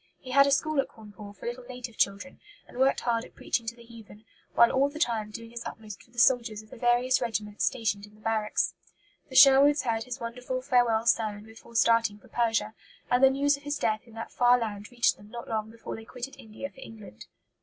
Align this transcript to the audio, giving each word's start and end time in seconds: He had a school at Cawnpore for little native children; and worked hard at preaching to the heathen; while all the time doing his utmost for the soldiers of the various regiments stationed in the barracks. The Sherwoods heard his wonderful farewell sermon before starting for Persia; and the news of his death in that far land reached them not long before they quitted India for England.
He 0.19 0.31
had 0.31 0.47
a 0.47 0.51
school 0.51 0.79
at 0.81 0.87
Cawnpore 0.87 1.35
for 1.35 1.45
little 1.45 1.65
native 1.65 1.95
children; 1.95 2.39
and 2.67 2.79
worked 2.79 3.01
hard 3.01 3.23
at 3.23 3.35
preaching 3.35 3.67
to 3.67 3.75
the 3.75 3.83
heathen; 3.83 4.25
while 4.55 4.71
all 4.71 4.89
the 4.89 4.97
time 4.97 5.29
doing 5.29 5.51
his 5.51 5.63
utmost 5.63 6.01
for 6.01 6.09
the 6.09 6.17
soldiers 6.17 6.63
of 6.63 6.71
the 6.71 6.75
various 6.75 7.21
regiments 7.21 7.65
stationed 7.65 8.07
in 8.07 8.15
the 8.15 8.19
barracks. 8.21 8.73
The 9.29 9.35
Sherwoods 9.35 9.83
heard 9.83 10.05
his 10.05 10.19
wonderful 10.19 10.63
farewell 10.63 11.05
sermon 11.05 11.45
before 11.45 11.75
starting 11.75 12.17
for 12.17 12.29
Persia; 12.29 12.73
and 13.11 13.23
the 13.23 13.29
news 13.29 13.57
of 13.57 13.61
his 13.61 13.77
death 13.77 14.07
in 14.07 14.15
that 14.15 14.31
far 14.31 14.57
land 14.57 14.91
reached 14.91 15.17
them 15.17 15.29
not 15.29 15.47
long 15.47 15.69
before 15.69 15.95
they 15.95 16.03
quitted 16.05 16.35
India 16.39 16.67
for 16.71 16.79
England. 16.79 17.27